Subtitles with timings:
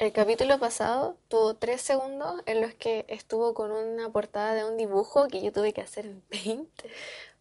[0.00, 4.78] El capítulo pasado tuvo tres segundos en los que estuvo con una portada de un
[4.78, 6.70] dibujo que yo tuve que hacer en Paint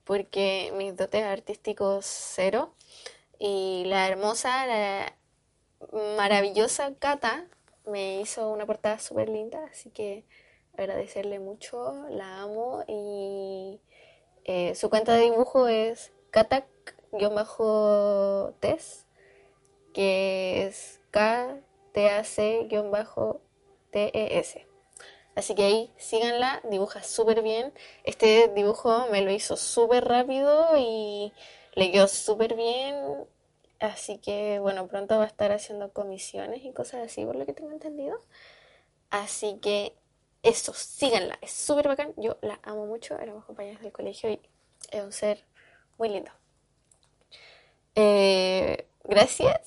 [0.04, 2.74] porque mis dotes artísticos cero.
[3.40, 5.16] Y la hermosa, la
[6.17, 7.48] maravillosa Cata
[7.85, 10.25] me hizo una portada súper linda, así que
[10.77, 13.79] agradecerle mucho, la amo y
[14.43, 16.65] eh, su cuenta de dibujo es Katak-Tes,
[19.93, 20.99] que es
[21.93, 22.69] K-T-A-C-T-E-S.
[25.36, 27.73] Así que ahí síganla, dibuja súper bien.
[28.04, 31.31] Este dibujo me lo hizo súper rápido y
[31.75, 32.95] le quedó súper bien.
[33.80, 37.54] Así que bueno, pronto va a estar haciendo comisiones y cosas así, por lo que
[37.54, 38.20] tengo entendido.
[39.09, 39.95] Así que
[40.44, 42.14] eso, síganla, es súper bacán.
[42.17, 44.42] Yo la amo mucho, éramos compañeros del colegio y
[44.92, 45.45] es un ser
[45.98, 46.31] muy lindo.
[47.95, 49.62] Eh, gracias,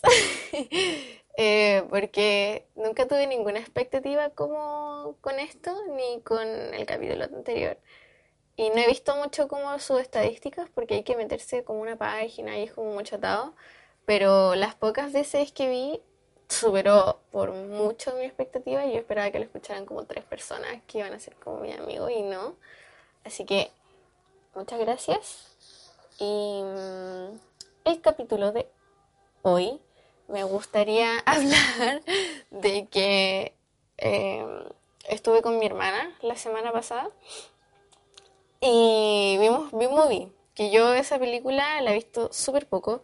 [1.36, 7.78] eh, porque nunca tuve ninguna expectativa como con esto ni con el capítulo anterior.
[8.56, 12.58] Y no he visto mucho como sus estadísticas porque hay que meterse como una página
[12.58, 13.54] y es como mucho atado.
[14.04, 16.02] Pero las pocas veces que vi
[16.48, 20.98] superó por mucho mi expectativa y yo esperaba que lo escucharan como tres personas que
[20.98, 22.56] iban a ser como mi amigo y no.
[23.24, 23.70] Así que
[24.54, 25.48] muchas gracias.
[26.18, 27.38] Y mm,
[27.84, 28.68] el capítulo de
[29.42, 29.80] hoy
[30.28, 32.02] me gustaría hablar
[32.50, 33.54] de que
[33.98, 34.64] em,
[35.08, 37.10] estuve con mi hermana la semana pasada
[38.60, 43.02] y vimos B-Movie, que yo esa película la he visto súper poco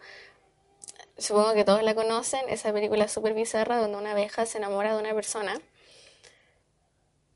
[1.18, 5.00] supongo que todos la conocen, esa película súper bizarra donde una abeja se enamora de
[5.00, 5.60] una persona.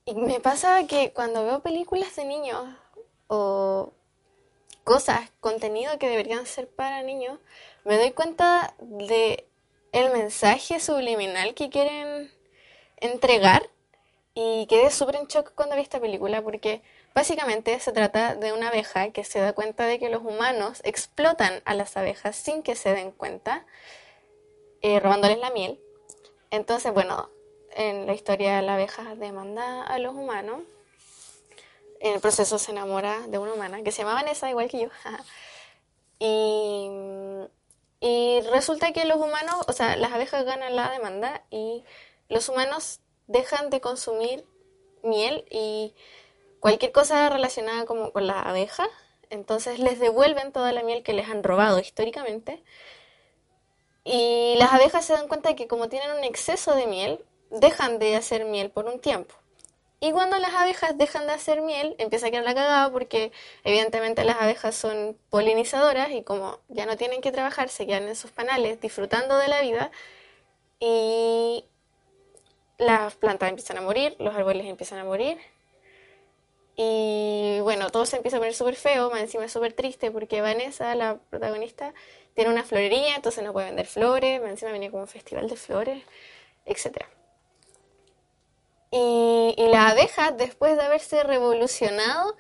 [0.05, 2.65] Y me pasa que cuando veo películas de niños
[3.27, 3.93] o
[4.85, 7.39] cosas, contenido que deberían ser para niños,
[7.85, 9.49] me doy cuenta de
[9.93, 12.31] el mensaje subliminal que quieren
[12.97, 13.63] entregar
[14.35, 16.83] y quedé súper en shock cuando vi esta película porque
[17.15, 21.61] Básicamente se trata de una abeja que se da cuenta de que los humanos explotan
[21.67, 23.67] a las abejas sin que se den cuenta,
[24.81, 25.79] eh, robándoles la miel.
[26.51, 27.29] Entonces, bueno,
[27.73, 30.63] en la historia la abeja demanda a los humanos.
[32.01, 34.89] En el proceso se enamora de una humana que se llama Vanessa, igual que yo.
[36.19, 36.89] y,
[38.05, 41.85] y resulta que los humanos, o sea, las abejas ganan la demanda y
[42.29, 42.99] los humanos
[43.29, 44.45] dejan de consumir
[45.05, 45.95] miel y
[46.59, 48.89] cualquier cosa relacionada como con las abejas,
[49.31, 52.65] entonces les devuelven toda la miel que les han robado históricamente.
[54.03, 58.01] Y las abejas se dan cuenta de que como tienen un exceso de miel, dejan
[58.01, 59.33] de hacer miel por un tiempo.
[60.03, 63.31] Y cuando las abejas dejan de hacer miel, empieza a quedar la cagada porque
[63.63, 68.17] evidentemente las abejas son polinizadoras y como ya no tienen que trabajar, se quedan en
[68.17, 69.93] sus panales disfrutando de la vida
[70.81, 71.65] y
[72.79, 75.39] las plantas empiezan a morir, los árboles empiezan a morir
[76.75, 80.41] y bueno, todo se empieza a poner súper feo, más encima es súper triste porque
[80.41, 81.95] Vanessa, la protagonista,
[82.35, 85.55] tiene una florería, entonces no puede vender flores, más encima viene como un festival de
[85.55, 86.03] flores,
[86.67, 87.07] etc.
[88.95, 92.37] Y, las abejas, después de haberse revolucionado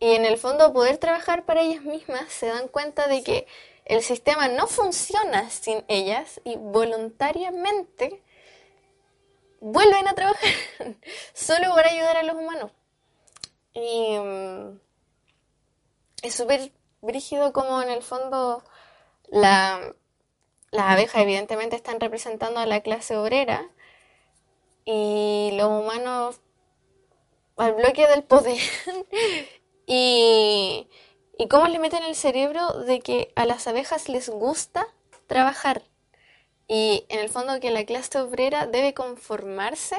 [0.00, 3.46] y en el fondo poder trabajar para ellas mismas, se dan cuenta de que
[3.84, 8.22] el sistema no funciona sin ellas y voluntariamente
[9.60, 10.54] vuelven a trabajar
[11.34, 12.72] solo para ayudar a los humanos.
[13.74, 14.80] Y mm,
[16.22, 16.72] es súper
[17.02, 18.64] brígido como en el fondo
[19.28, 19.94] la,
[20.70, 23.70] las abejas evidentemente están representando a la clase obrera
[24.84, 26.40] y los humanos
[27.56, 28.58] al bloque del poder
[29.86, 30.88] y,
[31.38, 34.88] y cómo le meten el cerebro de que a las abejas les gusta
[35.26, 35.82] trabajar
[36.66, 39.96] y en el fondo que la clase obrera debe conformarse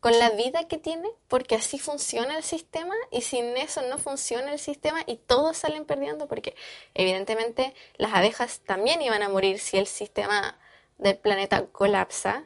[0.00, 4.52] con la vida que tiene, porque así funciona el sistema y sin eso no funciona
[4.52, 6.56] el sistema y todos salen perdiendo porque
[6.94, 10.58] evidentemente las abejas también iban a morir si el sistema
[10.96, 12.44] del planeta colapsa.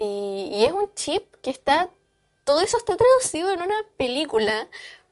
[0.00, 1.90] Y, es un chip que está,
[2.44, 4.68] todo eso está traducido en una película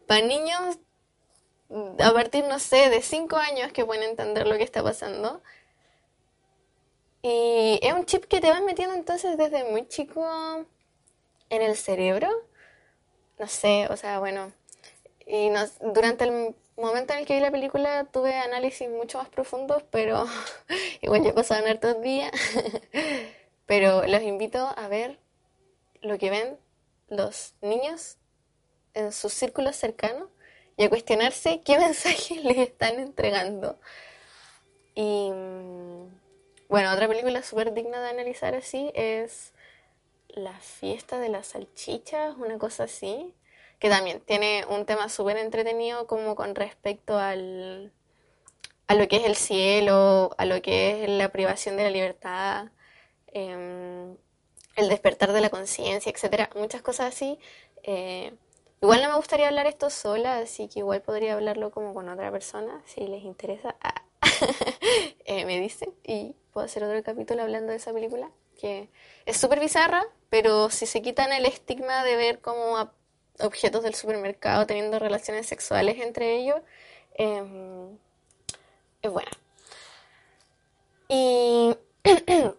[0.06, 0.78] para niños
[2.00, 5.42] a partir, no sé, de 5 años que pueden entender lo que está pasando.
[7.22, 10.26] Y es un chip que te vas metiendo entonces desde muy chico
[11.50, 12.30] en el cerebro,
[13.38, 14.52] no sé, o sea, bueno,
[15.26, 15.50] y
[15.82, 20.26] durante el momento en el que vi la película tuve análisis mucho más profundos, pero
[21.02, 22.32] igual ya pasaban hartos días,
[23.68, 25.18] pero los invito a ver
[26.00, 26.58] lo que ven
[27.08, 28.16] los niños
[28.94, 30.30] en sus círculos cercanos
[30.78, 33.78] y a cuestionarse qué mensajes les están entregando.
[34.94, 35.30] Y,
[36.70, 39.52] bueno, otra película súper digna de analizar así es
[40.28, 43.34] La fiesta de las salchichas, una cosa así,
[43.80, 47.92] que también tiene un tema súper entretenido como con respecto al,
[48.86, 52.68] a lo que es el cielo, a lo que es la privación de la libertad,
[53.32, 54.16] em,
[54.76, 57.38] el despertar de la conciencia, etcétera, muchas cosas así.
[57.82, 58.32] Eh,
[58.80, 62.30] igual no me gustaría hablar esto sola, así que igual podría hablarlo como con otra
[62.30, 63.76] persona, si les interesa.
[63.80, 64.02] Ah,
[65.24, 68.30] eh, me dicen y puedo hacer otro capítulo hablando de esa película,
[68.60, 68.88] que
[69.26, 72.90] es súper bizarra, pero si se quitan el estigma de ver como
[73.40, 76.60] objetos del supermercado teniendo relaciones sexuales entre ellos,
[77.14, 77.98] em,
[79.02, 79.30] es buena.
[81.08, 81.74] Y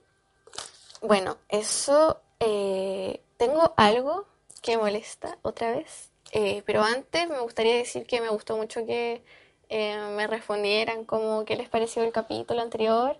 [1.09, 4.27] bueno, eso eh, tengo algo
[4.61, 9.23] que molesta otra vez, eh, pero antes me gustaría decir que me gustó mucho que
[9.69, 13.19] eh, me respondieran como qué les pareció el capítulo anterior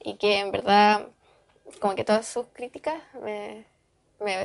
[0.00, 1.06] y que en verdad
[1.80, 3.64] como que todas sus críticas me,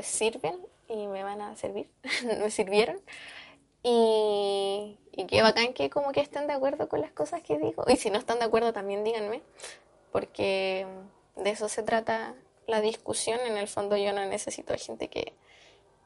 [0.03, 1.89] sirven y me van a servir,
[2.39, 3.01] me sirvieron.
[3.81, 7.85] Y, y qué bacán que como que estén de acuerdo con las cosas que digo.
[7.87, 9.41] Y si no están de acuerdo también díganme,
[10.11, 10.85] porque
[11.35, 12.35] de eso se trata
[12.67, 13.39] la discusión.
[13.41, 15.33] En el fondo yo no necesito gente que,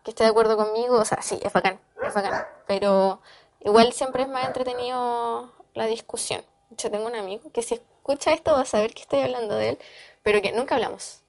[0.04, 0.98] que esté de acuerdo conmigo.
[0.98, 2.46] O sea, sí, es bacán, es bacán.
[2.68, 3.22] Pero
[3.62, 6.44] igual siempre es más entretenido la discusión.
[6.72, 9.70] Yo tengo un amigo que si escucha esto va a saber que estoy hablando de
[9.70, 9.80] él,
[10.24, 11.22] pero que nunca hablamos.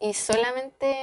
[0.00, 0.96] Y solamente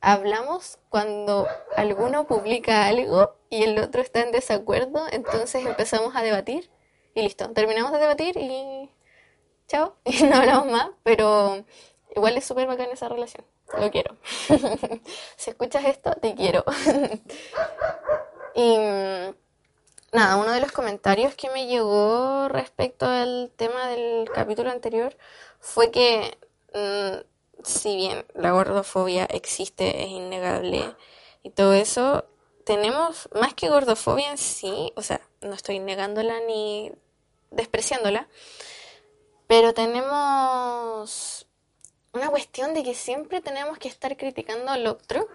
[0.00, 1.46] hablamos cuando
[1.76, 6.70] alguno publica algo y el otro está en desacuerdo, entonces empezamos a debatir
[7.14, 8.90] y listo, terminamos de debatir y
[9.66, 11.64] chao, y no hablamos más, pero
[12.14, 13.44] igual es súper bacán esa relación,
[13.78, 14.16] lo quiero.
[15.36, 16.64] si escuchas esto, te quiero.
[18.54, 18.76] y
[20.12, 25.16] nada, uno de los comentarios que me llegó respecto al tema del capítulo anterior
[25.60, 26.36] fue que
[26.74, 30.94] mm, si bien la gordofobia existe, es innegable
[31.42, 32.24] y todo eso,
[32.64, 36.92] tenemos más que gordofobia en sí, o sea, no estoy negándola ni
[37.50, 38.28] despreciándola,
[39.46, 41.46] pero tenemos
[42.12, 45.28] una cuestión de que siempre tenemos que estar criticando al otro,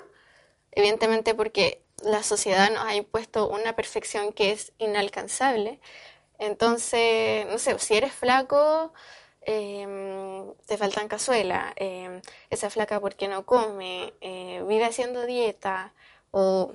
[0.72, 5.80] evidentemente porque la sociedad nos ha impuesto una perfección que es inalcanzable.
[6.40, 8.94] Entonces, no sé, si eres flaco,
[9.48, 15.94] Em, te faltan cazuela, eh, esa flaca porque no come, eh, vive haciendo dieta,
[16.32, 16.74] o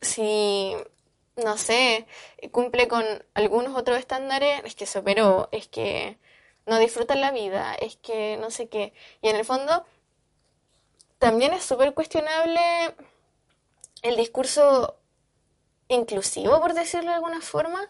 [0.00, 0.74] si,
[1.36, 2.06] no sé,
[2.50, 3.04] cumple con
[3.34, 6.18] algunos otros estándares, es que se operó, es que
[6.66, 8.92] no disfruta la vida, es que no sé qué.
[9.20, 9.84] Y en el fondo,
[11.18, 12.60] también es súper cuestionable
[14.02, 14.98] el discurso
[15.88, 17.88] inclusivo, por decirlo de alguna forma,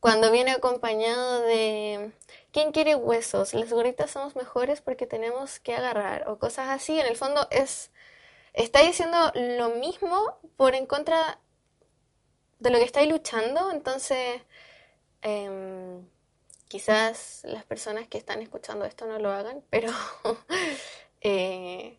[0.00, 2.12] cuando viene acompañado de
[2.52, 3.54] ¿quién quiere huesos?
[3.54, 7.00] Las gorritas somos mejores porque tenemos que agarrar o cosas así.
[7.00, 7.90] En el fondo es
[8.52, 11.40] está diciendo lo mismo por en contra
[12.60, 13.70] de lo que estáis luchando.
[13.70, 14.42] Entonces,
[15.22, 16.06] em,
[16.68, 19.92] quizás las personas que están escuchando esto no lo hagan, pero
[21.20, 21.98] eh,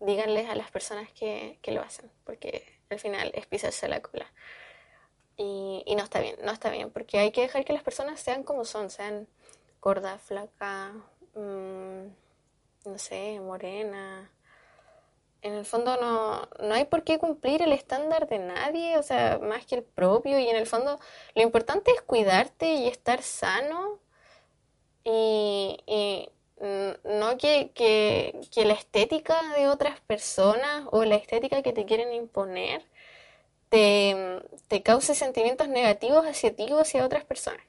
[0.00, 4.26] díganles a las personas que, que lo hacen, porque al final es pisarse la cola.
[5.42, 8.42] Y, no está bien, no está bien, porque hay que dejar que las personas sean
[8.42, 9.26] como son, sean
[9.80, 10.92] gorda, flaca,
[11.34, 12.08] mm,
[12.84, 14.30] no sé, morena.
[15.42, 19.38] En el fondo no, no hay por qué cumplir el estándar de nadie, o sea,
[19.38, 20.38] más que el propio.
[20.38, 20.98] Y en el fondo
[21.34, 24.00] lo importante es cuidarte y estar sano
[25.04, 26.28] y,
[27.04, 32.12] no que, que, que la estética de otras personas o la estética que te quieren
[32.12, 32.82] imponer
[33.70, 37.64] te, te cause sentimientos negativos hacia ti o hacia otras personas.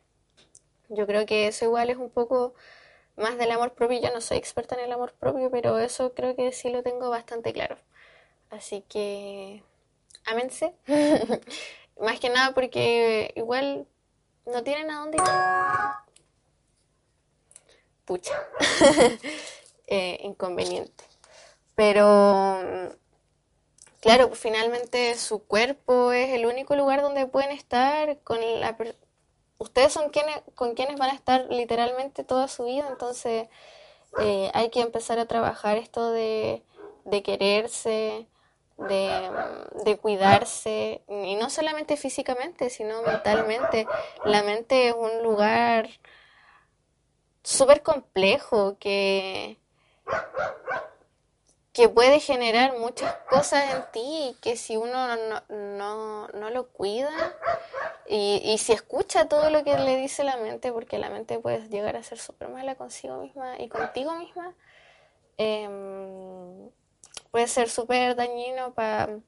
[0.90, 2.54] Yo creo que eso igual es un poco
[3.16, 4.00] más del amor propio.
[4.02, 7.10] Yo no soy experta en el amor propio, pero eso creo que sí lo tengo
[7.10, 7.78] bastante claro.
[8.50, 9.64] Así que,
[10.26, 10.74] ámense.
[12.00, 13.88] más que nada porque igual
[14.46, 15.24] no tienen a dónde ir.
[18.06, 18.34] Pucha.
[19.88, 21.04] eh, inconveniente.
[21.76, 22.94] Pero
[24.02, 28.78] claro, finalmente su cuerpo es el único lugar donde pueden estar con la
[29.62, 33.48] ustedes son quienes con quienes van a estar literalmente toda su vida, entonces
[34.20, 36.64] eh, hay que empezar a trabajar esto de,
[37.24, 38.28] quererse,
[38.78, 39.32] de,
[39.86, 43.88] de, cuidarse, y no solamente físicamente, sino mentalmente.
[44.26, 45.90] La mente es un lugar
[47.44, 49.58] súper complejo que
[51.74, 56.68] que puede generar muchas cosas en ti y que si uno no, no, no lo
[56.68, 57.12] cuida
[58.08, 61.70] y, y, si escucha todo lo que le dice la mente, porque la mente puede
[61.70, 64.54] llegar a ser súper mala consigo misma y contigo misma,
[65.38, 66.70] eh,
[67.32, 69.20] puede ser súper dañino para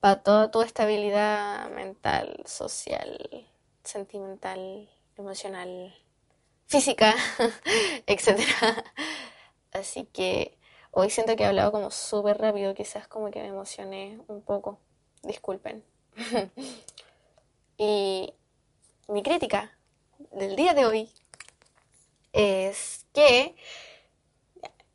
[0.00, 3.46] para toda tu estabilidad mental, social,
[3.82, 5.94] sentimental, emocional,
[6.66, 7.14] física,
[8.06, 8.40] etc.
[9.78, 10.58] Así que
[10.90, 14.78] hoy siento que he hablado como súper rápido, quizás como que me emocioné un poco.
[15.22, 15.84] Disculpen.
[17.78, 18.32] y
[19.08, 19.76] mi crítica
[20.32, 21.10] del día de hoy
[22.32, 23.54] es que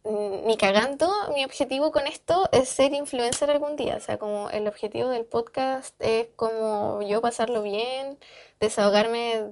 [0.05, 3.95] ni cagando, mi objetivo con esto es ser influencer algún día.
[3.95, 8.19] O sea, como el objetivo del podcast es como yo pasarlo bien,
[8.59, 9.51] desahogarme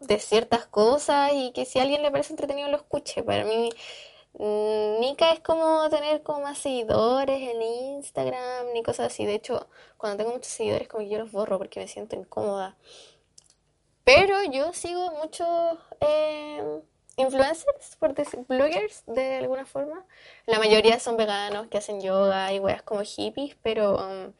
[0.00, 3.22] de ciertas cosas y que si a alguien le parece entretenido lo escuche.
[3.22, 9.24] Para mí, mm, Nika es como tener como más seguidores en Instagram ni cosas así.
[9.24, 12.76] De hecho, cuando tengo muchos seguidores como que yo los borro porque me siento incómoda.
[14.04, 15.78] Pero yo sigo muchos...
[16.00, 16.82] Eh,
[17.16, 20.04] influencers, por decir, bloggers de alguna forma.
[20.46, 24.32] La mayoría son veganos que hacen yoga y weas como hippies, pero um,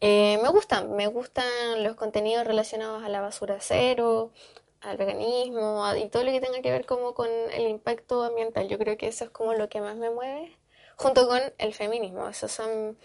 [0.00, 4.32] eh, me gustan, me gustan los contenidos relacionados a la basura cero,
[4.80, 8.68] al veganismo y todo lo que tenga que ver como con el impacto ambiental.
[8.68, 10.56] Yo creo que eso es como lo que más me mueve,
[10.96, 12.28] junto con el feminismo.
[12.28, 12.98] Esos son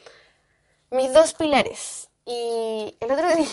[0.92, 2.10] mis dos pilares.
[2.26, 3.48] Y el otro día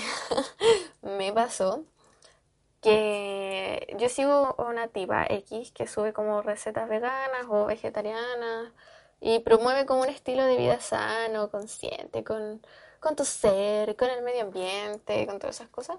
[1.03, 1.85] me pasó
[2.81, 8.73] que yo sigo una tipa X que sube como recetas veganas o vegetarianas
[9.21, 12.61] y promueve como un estilo de vida sano, consciente, con,
[13.01, 15.99] con tu ser, con el medio ambiente, con todas esas cosas.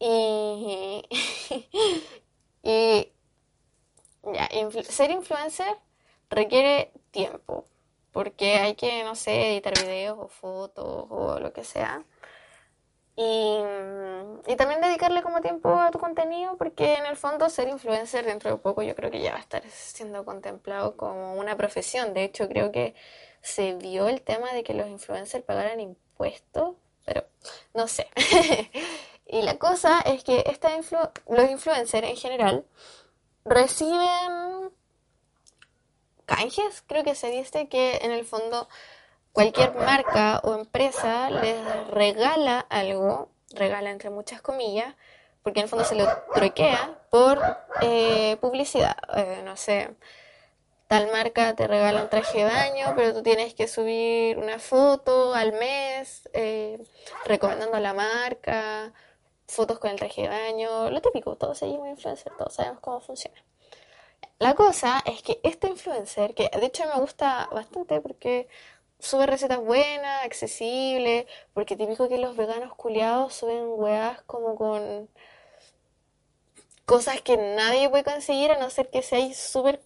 [0.00, 1.02] Y,
[2.62, 3.12] y
[4.22, 4.48] ya,
[4.82, 5.76] ser influencer
[6.30, 7.66] requiere tiempo,
[8.12, 12.04] porque hay que, no sé, editar videos o fotos o lo que sea.
[13.16, 18.50] Y, también dedicarle como tiempo a tu contenido, porque en el fondo ser influencer dentro
[18.50, 22.14] de poco yo creo que ya va a estar siendo contemplado como una profesión.
[22.14, 22.94] De hecho, creo que
[23.42, 27.24] se vio el tema de que los influencers pagaran impuestos, pero
[27.74, 28.08] no sé.
[29.30, 30.70] y la cosa es que esta
[31.28, 32.64] los influencers en general
[33.44, 34.70] reciben
[36.26, 38.68] canjes, creo que se dice que en el fondo
[39.32, 44.94] cualquier marca o empresa les regala algo, regala entre muchas comillas,
[45.42, 47.40] porque en el fondo se lo troquea por
[47.80, 48.96] eh, publicidad.
[49.16, 49.90] Eh, no sé,
[50.86, 55.34] tal marca te regala un traje de baño, pero tú tienes que subir una foto
[55.34, 56.78] al mes eh,
[57.24, 58.92] recomendando la marca,
[59.50, 63.42] fotos con el traje de baño, lo típico, todos seguimos influencers, todos sabemos cómo funciona.
[64.38, 68.48] La cosa es que este influencer, que de hecho me gusta bastante porque
[68.98, 75.08] sube recetas buenas, accesibles, porque típico que los veganos culiados suben weas como con
[76.86, 79.82] cosas que nadie puede conseguir a no ser que seáis súper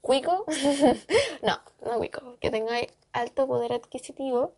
[0.00, 0.44] cuico.
[1.42, 4.54] no, no cuico, que tengáis alto poder adquisitivo.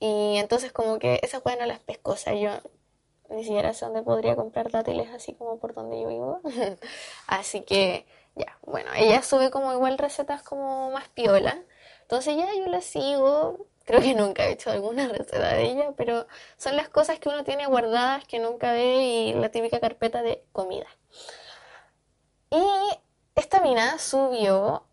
[0.00, 2.50] Y entonces como que esas weas no las pesco, o yo
[3.32, 6.40] ni siquiera sé dónde podría comprar dátiles así como por donde yo vivo.
[7.26, 11.62] así que ya, bueno, ella sube como igual recetas como más piola.
[12.02, 16.26] Entonces ya yo la sigo, creo que nunca he hecho alguna receta de ella, pero
[16.56, 20.44] son las cosas que uno tiene guardadas que nunca ve y la típica carpeta de
[20.52, 20.86] comida.
[22.50, 22.62] Y
[23.34, 24.84] esta mina subió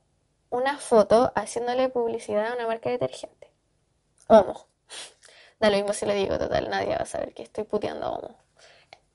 [0.49, 3.51] una foto haciéndole publicidad a una marca de detergente.
[4.27, 4.68] Homo.
[5.59, 8.11] Da lo mismo si le digo, total, nadie va a saber que estoy puteando a
[8.11, 8.35] Homo.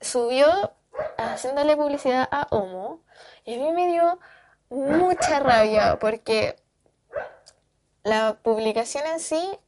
[0.00, 0.46] Subió
[1.16, 3.00] haciéndole publicidad a Homo
[3.44, 4.18] y a mí me dio
[4.68, 6.56] mucha rabia porque
[8.02, 9.58] la publicación en sí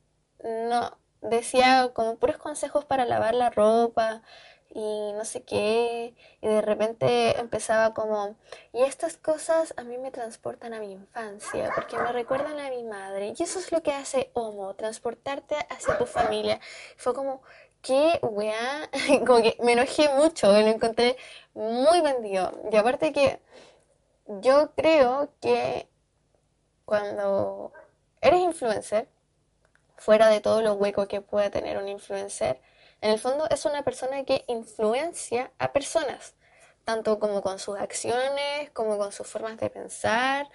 [0.44, 4.22] no decía como puros consejos para lavar la ropa
[4.70, 8.36] y no sé qué, y de repente empezaba como,
[8.72, 12.84] y estas cosas a mí me transportan a mi infancia, porque me recuerdan a mi
[12.84, 16.60] madre, y eso es lo que hace Homo, transportarte hacia tu familia.
[16.96, 17.42] Fue como,
[17.82, 18.90] qué weá,
[19.26, 21.16] como que me enojé mucho, lo encontré
[21.54, 23.40] muy vendido, y aparte que
[24.26, 25.88] yo creo que
[26.84, 27.72] cuando
[28.20, 29.08] eres influencer,
[29.96, 32.60] fuera de todo lo hueco que puede tener un influencer,
[33.00, 36.34] en el fondo es una persona que influencia a personas,
[36.84, 40.48] tanto como con sus acciones, como con sus formas de pensar,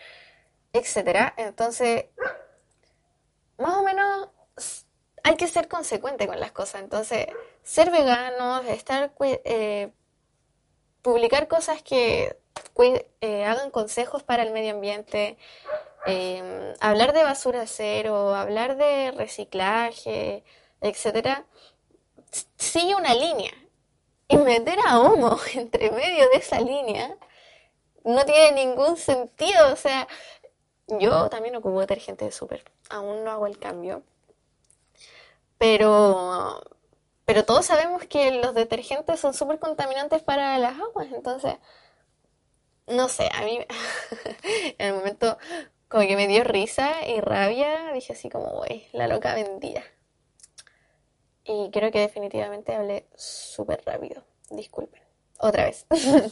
[0.73, 1.33] etc.
[1.37, 2.05] Entonces,
[3.57, 4.29] más o menos
[5.23, 6.81] hay que ser consecuente con las cosas.
[6.81, 7.27] Entonces,
[7.63, 9.91] ser veganos, estar eh,
[11.01, 12.37] publicar cosas que
[13.21, 15.37] eh, hagan consejos para el medio ambiente,
[16.05, 20.43] em, hablar de basura cero, hablar de reciclaje,
[20.81, 21.45] etcétera,
[22.57, 23.51] sigue una línea.
[24.27, 27.17] Y meter a Homo entre medio de esa línea
[28.03, 29.73] no tiene ningún sentido.
[29.73, 30.07] O sea,
[30.87, 32.63] yo también ocupo detergente de súper.
[32.89, 34.03] Aún no hago el cambio.
[35.57, 36.61] Pero,
[37.25, 41.07] pero todos sabemos que los detergentes son súper contaminantes para las aguas.
[41.13, 41.55] Entonces,
[42.87, 43.59] no sé, a mí
[44.77, 45.37] en el momento
[45.87, 47.91] como que me dio risa y rabia.
[47.93, 49.83] Dije así como, güey, la loca vendida.
[51.51, 54.23] Y creo que definitivamente hablé súper rápido.
[54.49, 55.01] Disculpen.
[55.39, 55.85] Otra vez.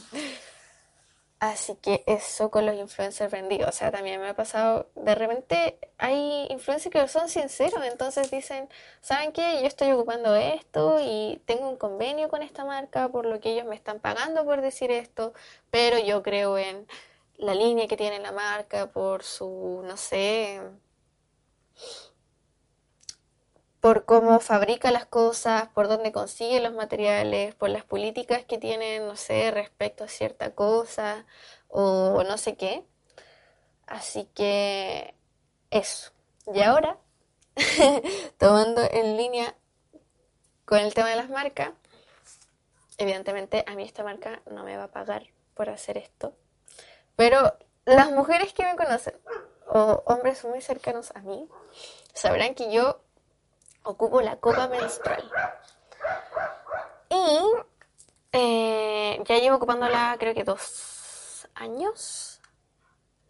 [1.40, 3.70] Así que eso con los influencers vendidos.
[3.70, 8.68] O sea, también me ha pasado, de repente hay influencers que son sinceros, entonces dicen,
[9.00, 9.60] ¿saben qué?
[9.62, 13.64] Yo estoy ocupando esto y tengo un convenio con esta marca por lo que ellos
[13.64, 15.32] me están pagando por decir esto,
[15.70, 16.86] pero yo creo en
[17.38, 20.60] la línea que tiene la marca, por su, no sé,
[23.80, 29.06] por cómo fabrica las cosas, por dónde consigue los materiales, por las políticas que tienen,
[29.06, 31.26] no sé, respecto a cierta cosa
[31.68, 32.84] o no sé qué.
[33.86, 35.14] Así que
[35.70, 36.12] eso.
[36.54, 36.98] Y ahora,
[38.38, 39.54] tomando en línea
[40.64, 41.70] con el tema de las marcas,
[42.98, 46.34] evidentemente a mí esta marca no me va a pagar por hacer esto.
[47.16, 49.14] Pero las mujeres que me conocen
[49.68, 51.48] o hombres muy cercanos a mí
[52.14, 53.00] sabrán que yo
[53.82, 55.30] ocupo la copa menstrual.
[57.08, 57.40] Y
[58.32, 62.40] eh, ya llevo ocupándola creo que dos años.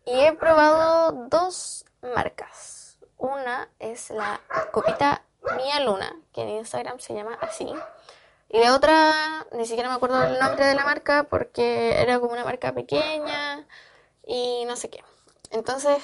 [0.04, 2.98] Y he probado dos marcas.
[3.16, 4.40] Una es la
[4.72, 5.22] copita
[5.56, 7.70] Mía Luna, que en Instagram se llama así.
[8.48, 12.32] Y la otra, ni siquiera me acuerdo el nombre de la marca porque era como
[12.32, 13.66] una marca pequeña
[14.26, 15.04] y no sé qué.
[15.50, 16.02] Entonces,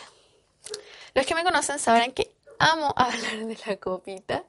[1.15, 4.45] los que me conocen sabrán que amo hablar de la copita.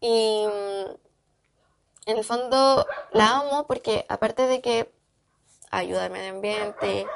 [0.00, 0.90] Y mm,
[2.06, 4.92] en el fondo la amo porque aparte de que
[5.70, 7.06] ayuda al medio ambiente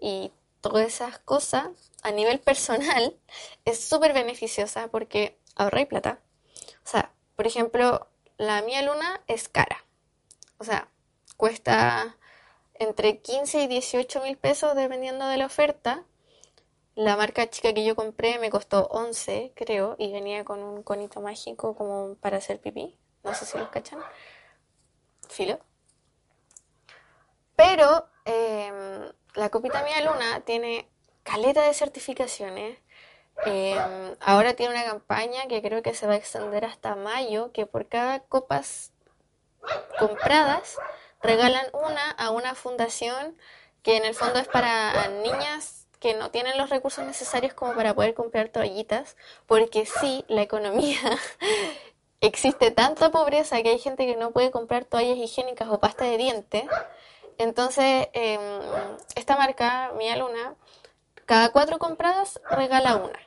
[0.00, 1.68] y todas esas cosas,
[2.02, 3.16] a nivel personal
[3.64, 6.20] es súper beneficiosa porque ahorra y plata.
[6.84, 9.84] O sea, por ejemplo, la mía luna es cara.
[10.58, 10.88] O sea,
[11.36, 12.16] cuesta
[12.74, 16.04] entre 15 y 18 mil pesos dependiendo de la oferta.
[16.96, 21.20] La marca chica que yo compré me costó 11, creo, y venía con un conito
[21.20, 22.98] mágico como para hacer pipí.
[23.22, 24.00] No sé si los cachan.
[25.28, 25.60] Filo.
[27.54, 30.88] Pero em, la copita Mía Luna tiene
[31.22, 32.78] caleta de certificaciones.
[33.44, 37.66] Em, ahora tiene una campaña que creo que se va a extender hasta mayo, que
[37.66, 38.92] por cada copas
[39.98, 40.78] compradas
[41.20, 43.36] regalan una a una fundación
[43.82, 47.94] que en el fondo es para niñas que no tienen los recursos necesarios como para
[47.94, 50.98] poder comprar toallitas, porque sí, la economía
[52.20, 56.16] existe tanta pobreza que hay gente que no puede comprar toallas higiénicas o pasta de
[56.18, 56.64] dientes.
[57.38, 58.40] Entonces, em,
[59.14, 60.54] esta marca, Mía Luna,
[61.26, 63.18] cada cuatro compradas regala una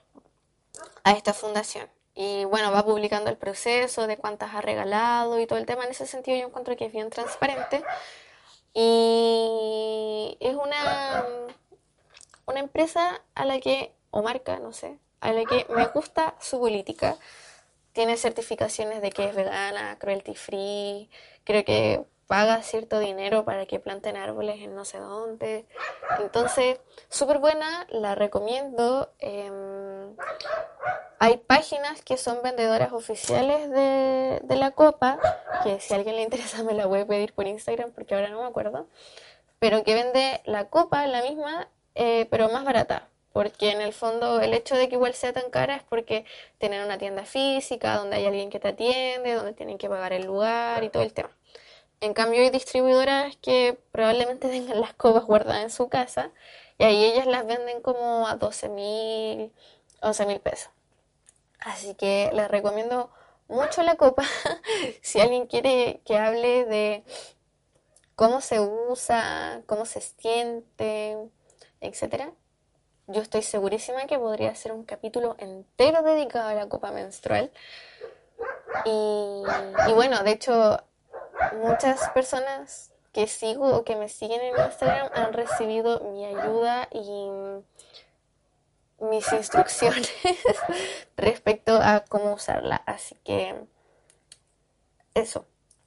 [1.04, 1.90] a esta fundación.
[2.16, 5.86] Y bueno, va publicando el proceso de cuántas ha regalado y todo el tema.
[5.86, 7.84] En ese sentido yo encuentro que es bien transparente.
[8.74, 11.26] Y es una
[12.50, 16.60] una empresa a la que, o marca, no sé, a la que me gusta su
[16.60, 17.18] política.
[17.94, 21.10] Tiene certificaciones de que es vegana, cruelty free,
[21.44, 25.66] creo que paga cierto dinero para que planten árboles en no sé dónde.
[26.20, 29.12] Entonces, súper buena, la recomiendo.
[29.18, 30.16] Em,
[31.18, 35.20] hay páginas que son vendedoras oficiales de, de, la copa,
[35.64, 38.30] que si a alguien le interesa me la voy a pedir por Instagram porque ahora
[38.30, 38.88] no me acuerdo,
[39.58, 43.08] pero que vende la copa, la misma, eh, pero más barata.
[43.34, 46.26] Porque en el fondo el hecho de que igual sea tan cara es porque
[46.58, 50.26] tienen una tienda física, donde hay alguien que te atiende, donde tienen que pagar el
[50.26, 51.30] lugar y todo el tema.
[52.02, 56.32] En cambio hay distribuidoras que probablemente tengan las copas guardadas en su casa
[56.78, 59.52] y ahí ellas las venden como a 12 mil,
[60.02, 60.72] 11 mil pesos.
[61.60, 63.12] Así que les recomiendo
[63.48, 64.24] mucho la copa.
[65.02, 67.04] si alguien quiere que hable de
[68.16, 71.18] cómo se usa, cómo se siente,
[71.82, 72.32] etcétera,
[73.08, 77.52] yo estoy segurísima que podría ser un capítulo entero dedicado a la copa menstrual.
[78.86, 79.44] Y,
[79.96, 80.80] bueno, de hecho,
[81.64, 87.30] muchas personas que sigo o que me siguen en Instagram han recibido mi ayuda y
[89.00, 90.14] mis instrucciones
[91.18, 92.76] respecto a cómo usarla.
[92.86, 93.56] Así que
[95.16, 95.46] eso,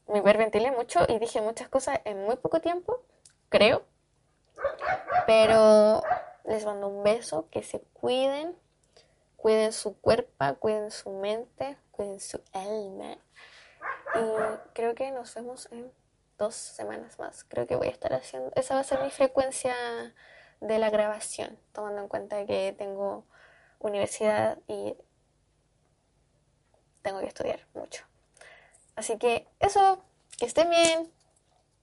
[0.08, 3.00] me hiperventilé mucho y dije muchas cosas en muy poco tiempo,
[3.48, 3.84] creo,
[5.26, 6.02] Pero
[6.44, 8.56] les mando un beso, que se cuiden,
[9.36, 13.16] cuiden su cuerpo, cuiden su mente, cuiden su alma.
[14.14, 15.92] Y creo que nos vemos en
[16.38, 17.44] dos semanas más.
[17.44, 19.74] Creo que voy a estar haciendo, esa va a ser mi frecuencia
[20.60, 23.24] de la grabación, tomando en cuenta que tengo
[23.80, 24.96] universidad y
[27.02, 28.04] tengo que estudiar mucho.
[28.94, 30.04] Así que eso,
[30.38, 31.12] que estén bien.